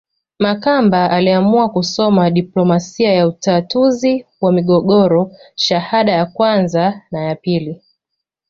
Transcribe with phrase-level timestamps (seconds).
[0.39, 7.81] Makamba aliamua kusoma diplomasia ya utatuzi wa migogoro shahada ya kwanza na ya pili